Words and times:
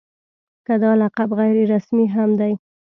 که 0.65 0.73
دا 0.83 0.91
لقب 1.01 1.29
غیر 1.39 1.57
رسمي 1.73 2.07
هم 2.15 2.29
دی. 2.39 2.53